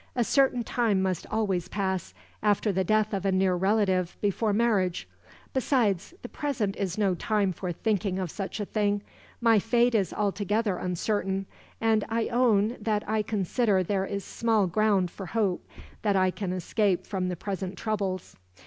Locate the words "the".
2.71-2.83, 6.23-6.27, 17.29-17.35